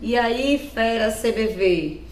E 0.00 0.16
aí, 0.16 0.70
fera 0.74 1.10
CBV, 1.10 2.02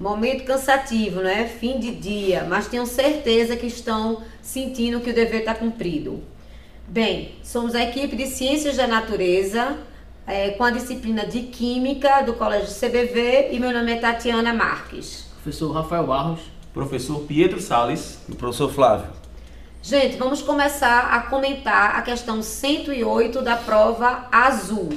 momento 0.00 0.44
cansativo, 0.44 1.20
né? 1.20 1.46
Fim 1.46 1.78
de 1.78 1.94
dia, 1.94 2.46
mas 2.48 2.66
tenho 2.66 2.86
certeza 2.86 3.56
que 3.56 3.66
estão 3.66 4.22
sentindo 4.40 5.00
que 5.00 5.10
o 5.10 5.14
dever 5.14 5.40
está 5.40 5.54
cumprido. 5.54 6.22
Bem, 6.88 7.32
somos 7.42 7.74
a 7.74 7.82
equipe 7.82 8.16
de 8.16 8.26
Ciências 8.26 8.76
da 8.76 8.86
Natureza, 8.86 9.76
é, 10.26 10.50
com 10.50 10.64
a 10.64 10.70
disciplina 10.70 11.26
de 11.26 11.42
Química 11.42 12.22
do 12.22 12.34
Colégio 12.34 12.68
CBV 12.68 13.50
e 13.52 13.60
meu 13.60 13.72
nome 13.72 13.92
é 13.92 13.96
Tatiana 13.96 14.52
Marques. 14.52 15.26
Professor 15.42 15.72
Rafael 15.72 16.06
Barros. 16.06 16.40
Professor 16.72 17.20
Pietro 17.20 17.60
Sales. 17.60 18.18
E 18.28 18.34
professor 18.34 18.70
Flávio. 18.72 19.08
Gente, 19.82 20.16
vamos 20.16 20.42
começar 20.42 21.14
a 21.14 21.20
comentar 21.20 21.96
a 21.96 22.02
questão 22.02 22.42
108 22.42 23.40
da 23.40 23.56
prova 23.56 24.26
azul. 24.32 24.88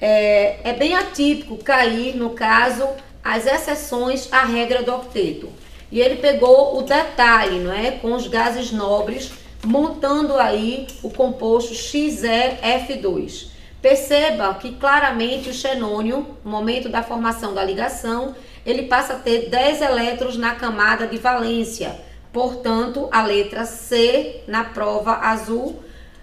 É, 0.00 0.70
é 0.70 0.72
bem 0.72 0.94
atípico 0.94 1.56
cair, 1.58 2.16
no 2.16 2.30
caso, 2.30 2.88
as 3.22 3.46
exceções 3.46 4.32
à 4.32 4.44
regra 4.44 4.82
do 4.82 4.94
octeto. 4.94 5.48
E 5.92 6.00
ele 6.00 6.16
pegou 6.16 6.78
o 6.78 6.82
detalhe, 6.82 7.58
não 7.58 7.72
é? 7.72 7.90
Com 7.90 8.14
os 8.14 8.26
gases 8.26 8.72
nobres 8.72 9.32
montando 9.64 10.38
aí 10.38 10.86
o 11.02 11.10
composto 11.10 11.74
XeF2. 11.74 13.48
Perceba 13.82 14.54
que 14.54 14.72
claramente 14.72 15.48
o 15.48 15.54
xenônio, 15.54 16.26
no 16.44 16.50
momento 16.50 16.88
da 16.88 17.02
formação 17.02 17.54
da 17.54 17.64
ligação, 17.64 18.34
ele 18.64 18.84
passa 18.84 19.14
a 19.14 19.16
ter 19.16 19.48
10 19.48 19.80
elétrons 19.80 20.36
na 20.36 20.54
camada 20.54 21.06
de 21.06 21.16
valência. 21.16 21.98
Portanto, 22.32 23.08
a 23.10 23.22
letra 23.22 23.64
C 23.64 24.42
na 24.46 24.64
prova 24.64 25.16
azul 25.16 25.82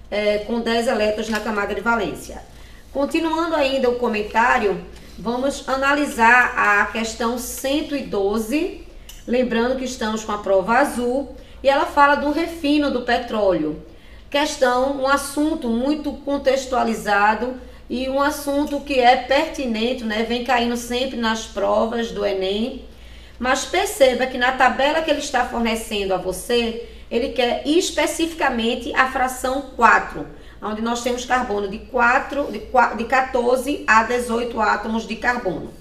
é, 0.09 0.40
com 0.40 0.62
10 0.62 0.88
elétrons 0.88 1.30
na 1.30 1.40
camada 1.40 1.73
de 1.73 1.82
valência. 1.82 2.41
Continuando 2.94 3.55
ainda 3.55 3.90
o 3.90 3.96
comentário, 3.96 4.82
vamos 5.20 5.68
analisar 5.68 6.54
a 6.57 6.85
questão 6.85 7.38
112, 7.38 8.82
lembrando 9.27 9.77
que 9.77 9.84
estamos 9.84 10.24
com 10.24 10.32
a 10.32 10.38
prova 10.38 10.77
azul 10.77 11.35
e 11.62 11.68
ela 11.68 11.85
fala 11.85 12.16
do 12.16 12.32
refino 12.32 12.90
do 12.90 13.02
petróleo. 13.02 13.84
Questão, 14.29 15.02
um 15.02 15.07
assunto 15.07 15.68
muito 15.68 16.13
contextualizado 16.13 17.60
e 17.90 18.10
um 18.10 18.21
assunto 18.21 18.79
que 18.79 18.99
é 18.99 19.18
pertinente, 19.18 20.04
né? 20.04 20.24
Vem 20.24 20.46
caindo 20.46 20.77
sempre 20.77 21.18
nas 21.18 21.46
provas 21.46 22.12
do 22.12 22.26
Enem. 22.26 22.85
Mas 23.38 23.66
perceba 23.66 24.26
que 24.26 24.38
na 24.38 24.54
tabela 24.54 25.01
que 25.01 25.12
ele 25.12 25.20
está 25.20 25.46
fornecendo 25.46 26.13
a 26.13 26.18
você, 26.18 26.88
ele 27.12 27.29
quer 27.29 27.63
especificamente 27.66 28.94
a 28.96 29.12
fração 29.12 29.72
4, 29.76 30.26
onde 30.62 30.82
nós 30.82 31.02
temos 31.02 31.26
carbono 31.26 31.68
de 31.68 31.80
4, 31.80 32.52
de, 32.52 32.60
4, 32.60 32.98
de 32.98 33.04
14 33.05 33.84
a 33.88 34.04
18 34.04 34.60
átomos 34.60 35.08
de 35.08 35.16
carbono. 35.16 35.72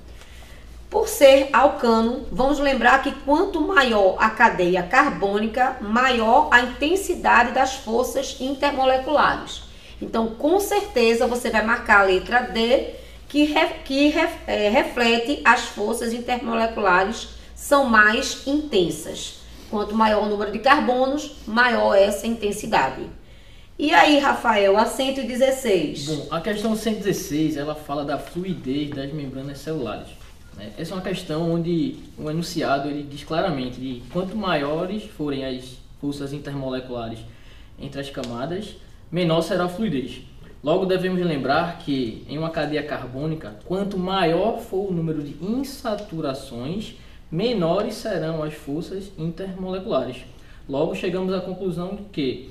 Por 0.88 1.08
ser 1.08 1.50
alcano, 1.52 2.26
vamos 2.30 2.58
lembrar 2.58 3.02
que 3.02 3.12
quanto 3.24 3.60
maior 3.60 4.16
a 4.18 4.30
cadeia 4.30 4.82
carbônica, 4.82 5.76
maior 5.80 6.48
a 6.50 6.60
intensidade 6.60 7.52
das 7.52 7.74
forças 7.74 8.36
intermoleculares. 8.40 9.62
Então, 10.00 10.28
com 10.28 10.60
certeza, 10.60 11.26
você 11.26 11.50
vai 11.50 11.64
marcar 11.64 12.00
a 12.00 12.04
letra 12.04 12.40
D, 12.40 12.94
que, 13.28 13.44
re, 13.44 13.66
que 13.84 14.08
re, 14.08 14.28
é, 14.46 14.68
reflete 14.68 15.40
as 15.44 15.62
forças 15.62 16.12
intermoleculares 16.12 17.28
são 17.54 17.86
mais 17.86 18.46
intensas. 18.46 19.40
Quanto 19.68 19.94
maior 19.94 20.22
o 20.22 20.28
número 20.28 20.52
de 20.52 20.60
carbonos, 20.60 21.36
maior 21.46 21.94
essa 21.94 22.26
intensidade. 22.26 23.06
E 23.78 23.92
aí, 23.92 24.18
Rafael, 24.18 24.74
a 24.78 24.86
116? 24.86 26.06
Bom, 26.06 26.28
a 26.30 26.40
questão 26.40 26.74
116, 26.74 27.58
ela 27.58 27.74
fala 27.74 28.06
da 28.06 28.18
fluidez 28.18 28.88
das 28.88 29.12
membranas 29.12 29.58
celulares. 29.58 30.08
Né? 30.56 30.72
Essa 30.78 30.92
é 30.92 30.96
uma 30.96 31.02
questão 31.02 31.52
onde 31.52 31.96
o 32.16 32.30
enunciado 32.30 32.88
ele 32.88 33.02
diz 33.02 33.22
claramente 33.22 33.78
que 33.78 34.02
quanto 34.10 34.34
maiores 34.34 35.02
forem 35.04 35.44
as 35.44 35.76
forças 36.00 36.32
intermoleculares 36.32 37.18
entre 37.78 38.00
as 38.00 38.08
camadas, 38.08 38.76
menor 39.12 39.42
será 39.42 39.64
a 39.64 39.68
fluidez. 39.68 40.22
Logo 40.64 40.86
devemos 40.86 41.20
lembrar 41.20 41.76
que 41.80 42.24
em 42.30 42.38
uma 42.38 42.48
cadeia 42.48 42.82
carbônica, 42.82 43.56
quanto 43.66 43.98
maior 43.98 44.58
for 44.58 44.88
o 44.88 44.94
número 44.94 45.22
de 45.22 45.36
insaturações, 45.44 46.94
menores 47.30 47.96
serão 47.96 48.42
as 48.42 48.54
forças 48.54 49.12
intermoleculares. 49.18 50.24
Logo 50.66 50.94
chegamos 50.94 51.34
à 51.34 51.40
conclusão 51.42 51.94
de 51.94 52.02
que 52.04 52.50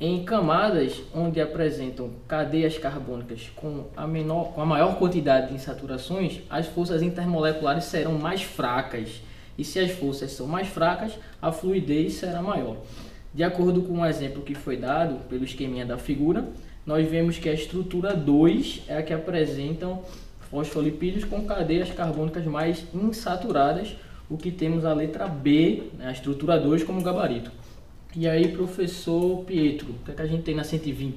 em 0.00 0.24
camadas 0.24 1.00
onde 1.14 1.40
apresentam 1.40 2.10
cadeias 2.26 2.76
carbônicas 2.76 3.50
com 3.54 3.86
a, 3.96 4.06
menor, 4.06 4.52
com 4.52 4.60
a 4.60 4.66
maior 4.66 4.98
quantidade 4.98 5.48
de 5.48 5.54
insaturações, 5.54 6.40
as 6.50 6.66
forças 6.66 7.02
intermoleculares 7.02 7.84
serão 7.84 8.18
mais 8.18 8.42
fracas. 8.42 9.22
E 9.56 9.64
se 9.64 9.78
as 9.78 9.92
forças 9.92 10.32
são 10.32 10.46
mais 10.46 10.66
fracas, 10.66 11.12
a 11.40 11.52
fluidez 11.52 12.14
será 12.14 12.42
maior. 12.42 12.78
De 13.32 13.44
acordo 13.44 13.82
com 13.82 14.00
o 14.00 14.06
exemplo 14.06 14.42
que 14.42 14.54
foi 14.54 14.76
dado 14.76 15.24
pelo 15.28 15.44
esqueminha 15.44 15.86
da 15.86 15.96
figura, 15.96 16.48
nós 16.84 17.08
vemos 17.08 17.38
que 17.38 17.48
a 17.48 17.54
estrutura 17.54 18.14
2 18.14 18.82
é 18.88 18.98
a 18.98 19.02
que 19.02 19.12
apresentam 19.12 20.02
fosfolipídios 20.50 21.24
com 21.24 21.46
cadeias 21.46 21.90
carbônicas 21.90 22.44
mais 22.44 22.84
insaturadas, 22.92 23.96
o 24.28 24.36
que 24.36 24.50
temos 24.50 24.84
a 24.84 24.92
letra 24.92 25.26
B, 25.26 25.84
né, 25.96 26.08
a 26.08 26.12
estrutura 26.12 26.58
2 26.58 26.82
como 26.82 27.00
gabarito. 27.02 27.50
E 28.14 28.28
aí, 28.28 28.48
professor 28.48 29.42
Pietro, 29.44 29.88
o 29.90 30.04
que, 30.04 30.10
é 30.10 30.14
que 30.14 30.20
a 30.20 30.26
gente 30.26 30.42
tem 30.42 30.54
na 30.54 30.64
120? 30.64 31.16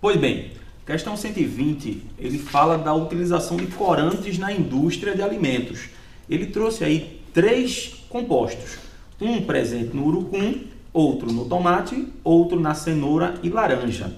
Pois 0.00 0.16
bem, 0.16 0.50
questão 0.84 1.16
120, 1.16 2.02
ele 2.18 2.38
fala 2.40 2.76
da 2.76 2.92
utilização 2.92 3.56
de 3.56 3.68
corantes 3.68 4.36
na 4.36 4.52
indústria 4.52 5.14
de 5.14 5.22
alimentos. 5.22 5.90
Ele 6.28 6.46
trouxe 6.46 6.82
aí 6.82 7.20
três 7.32 8.04
compostos, 8.08 8.78
um 9.20 9.42
presente 9.42 9.94
no 9.94 10.06
urucum, 10.06 10.64
outro 10.92 11.32
no 11.32 11.44
tomate, 11.44 12.08
outro 12.24 12.58
na 12.58 12.74
cenoura 12.74 13.38
e 13.40 13.48
laranja. 13.48 14.12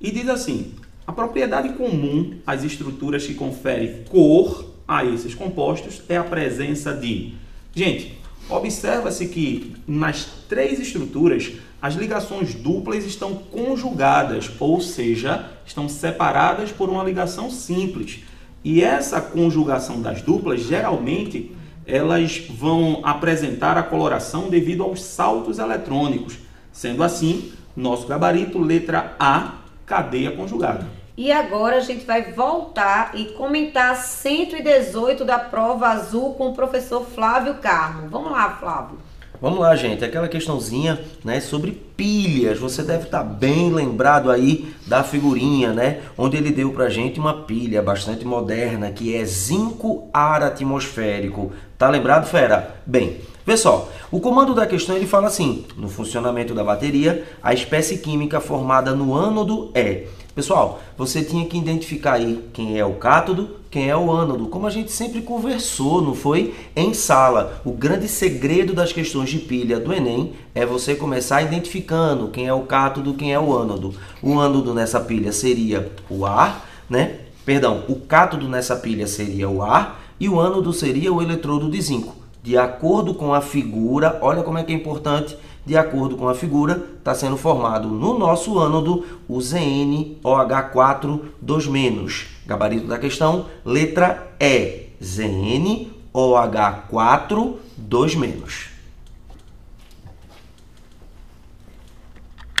E 0.00 0.12
diz 0.12 0.28
assim: 0.28 0.72
a 1.04 1.10
propriedade 1.10 1.70
comum 1.70 2.38
às 2.46 2.62
estruturas 2.62 3.26
que 3.26 3.34
conferem 3.34 4.04
cor 4.08 4.72
a 4.86 5.04
esses 5.04 5.34
compostos 5.34 6.00
é 6.08 6.16
a 6.16 6.22
presença 6.22 6.94
de. 6.94 7.34
Gente, 7.74 8.16
Observa-se 8.48 9.26
que 9.26 9.74
nas 9.88 10.24
três 10.48 10.78
estruturas 10.78 11.52
as 11.82 11.94
ligações 11.94 12.54
duplas 12.54 13.04
estão 13.04 13.34
conjugadas, 13.34 14.50
ou 14.60 14.80
seja, 14.80 15.50
estão 15.66 15.88
separadas 15.88 16.70
por 16.70 16.88
uma 16.88 17.02
ligação 17.02 17.50
simples. 17.50 18.20
E 18.64 18.82
essa 18.82 19.20
conjugação 19.20 20.00
das 20.00 20.22
duplas, 20.22 20.60
geralmente, 20.60 21.52
elas 21.86 22.42
vão 22.48 23.00
apresentar 23.02 23.76
a 23.76 23.82
coloração 23.82 24.48
devido 24.48 24.82
aos 24.82 25.02
saltos 25.02 25.58
eletrônicos. 25.58 26.38
Sendo 26.72 27.02
assim, 27.02 27.52
nosso 27.76 28.06
gabarito, 28.06 28.58
letra 28.58 29.14
A, 29.18 29.56
cadeia 29.84 30.30
conjugada. 30.32 30.86
E 31.16 31.32
agora 31.32 31.76
a 31.76 31.80
gente 31.80 32.04
vai 32.04 32.30
voltar 32.32 33.12
e 33.14 33.26
comentar 33.32 33.96
118 33.96 35.24
da 35.24 35.38
prova 35.38 35.88
azul 35.88 36.34
com 36.34 36.48
o 36.48 36.54
professor 36.54 37.06
Flávio 37.06 37.54
Carmo. 37.54 38.08
Vamos 38.10 38.30
lá, 38.30 38.50
Flávio. 38.50 38.98
Vamos 39.40 39.60
lá, 39.60 39.74
gente. 39.76 40.04
Aquela 40.04 40.28
questãozinha, 40.28 41.00
né, 41.24 41.40
sobre 41.40 41.72
pilhas. 41.72 42.58
Você 42.58 42.82
deve 42.82 43.04
estar 43.04 43.22
bem 43.22 43.72
lembrado 43.72 44.30
aí 44.30 44.74
da 44.86 45.02
figurinha, 45.02 45.72
né, 45.72 46.02
onde 46.18 46.36
ele 46.36 46.50
deu 46.50 46.72
pra 46.72 46.90
gente 46.90 47.18
uma 47.18 47.44
pilha 47.44 47.82
bastante 47.82 48.24
moderna 48.24 48.90
que 48.90 49.16
é 49.16 49.24
zinco 49.24 50.10
ar 50.12 50.42
atmosférico. 50.42 51.52
Tá 51.78 51.88
lembrado, 51.88 52.26
fera? 52.26 52.76
Bem, 52.84 53.20
vê 53.46 53.56
só. 53.56 53.88
O 54.10 54.20
comando 54.20 54.52
da 54.54 54.66
questão 54.66 54.96
ele 54.96 55.06
fala 55.06 55.28
assim: 55.28 55.64
no 55.76 55.88
funcionamento 55.88 56.52
da 56.52 56.64
bateria, 56.64 57.24
a 57.42 57.54
espécie 57.54 57.98
química 57.98 58.40
formada 58.40 58.94
no 58.94 59.14
ânodo 59.14 59.70
é 59.74 60.06
Pessoal, 60.36 60.82
você 60.98 61.24
tinha 61.24 61.46
que 61.46 61.56
identificar 61.56 62.12
aí 62.12 62.44
quem 62.52 62.78
é 62.78 62.84
o 62.84 62.92
cátodo, 62.96 63.56
quem 63.70 63.88
é 63.88 63.96
o 63.96 64.12
ânodo, 64.12 64.48
como 64.48 64.66
a 64.66 64.70
gente 64.70 64.92
sempre 64.92 65.22
conversou, 65.22 66.02
não 66.02 66.14
foi? 66.14 66.54
Em 66.76 66.92
sala. 66.92 67.62
O 67.64 67.72
grande 67.72 68.06
segredo 68.06 68.74
das 68.74 68.92
questões 68.92 69.30
de 69.30 69.38
pilha 69.38 69.80
do 69.80 69.94
Enem 69.94 70.34
é 70.54 70.66
você 70.66 70.94
começar 70.94 71.40
identificando 71.40 72.28
quem 72.28 72.46
é 72.46 72.52
o 72.52 72.64
cátodo, 72.64 73.14
quem 73.14 73.32
é 73.32 73.40
o 73.40 73.56
ânodo. 73.56 73.94
O 74.22 74.38
ânodo 74.38 74.74
nessa 74.74 75.00
pilha 75.00 75.32
seria 75.32 75.90
o 76.10 76.26
ar, 76.26 76.68
né? 76.86 77.20
Perdão, 77.46 77.84
o 77.88 77.96
cátodo 77.96 78.46
nessa 78.46 78.76
pilha 78.76 79.06
seria 79.06 79.48
o 79.48 79.62
ar 79.62 80.02
e 80.20 80.28
o 80.28 80.38
ânodo 80.38 80.70
seria 80.70 81.10
o 81.10 81.22
eletrodo 81.22 81.70
de 81.70 81.80
zinco. 81.80 82.25
De 82.46 82.56
acordo 82.56 83.12
com 83.12 83.34
a 83.34 83.40
figura, 83.40 84.20
olha 84.22 84.44
como 84.44 84.56
é 84.56 84.62
que 84.62 84.72
é 84.72 84.76
importante 84.76 85.36
de 85.66 85.76
acordo 85.76 86.16
com 86.16 86.28
a 86.28 86.34
figura, 86.34 86.80
está 86.96 87.12
sendo 87.12 87.36
formado 87.36 87.88
no 87.88 88.16
nosso 88.16 88.56
ânodo 88.56 89.04
o 89.28 89.38
ZnOH4 89.38 91.20
2-. 91.44 92.26
Gabarito 92.46 92.86
da 92.86 92.98
questão, 92.98 93.46
letra 93.64 94.32
E, 94.38 94.90
ZnOH4 95.02 97.54
2-. 97.76 98.75